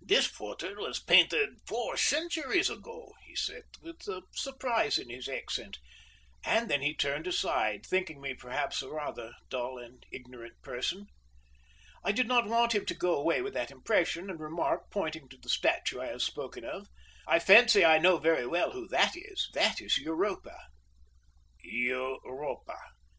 "This 0.00 0.26
portrait 0.28 0.78
was 0.78 0.98
painted 1.02 1.58
four 1.66 1.98
centuries 1.98 2.70
ago," 2.70 3.12
he 3.26 3.36
said, 3.36 3.64
with 3.82 4.00
surprise 4.34 4.96
in 4.96 5.10
his 5.10 5.28
accent; 5.28 5.76
and 6.42 6.70
then 6.70 6.80
he 6.80 6.94
turned 6.96 7.26
aside, 7.26 7.84
thinking 7.84 8.18
me, 8.18 8.32
perhaps, 8.32 8.80
a 8.80 8.88
rather 8.88 9.34
dull 9.50 9.76
and 9.76 10.06
ignorant 10.10 10.62
person. 10.62 11.04
I 12.02 12.12
did 12.12 12.26
not 12.26 12.46
want 12.48 12.74
him 12.74 12.86
to 12.86 12.94
go 12.94 13.14
away 13.14 13.42
with 13.42 13.52
that 13.52 13.70
impression, 13.70 14.30
and 14.30 14.40
remarked, 14.40 14.90
pointing 14.90 15.28
to 15.28 15.36
the 15.36 15.50
statue 15.50 16.00
I 16.00 16.06
have 16.06 16.22
spoken 16.22 16.64
of: 16.64 16.86
"I 17.28 17.38
fancy 17.38 17.84
I 17.84 17.98
know 17.98 18.16
very 18.16 18.46
well 18.46 18.70
who 18.70 18.88
that 18.88 19.12
is 19.14 19.50
that 19.52 19.82
is 19.82 19.98
Europa." 19.98 20.56
"Europa? 21.62 22.78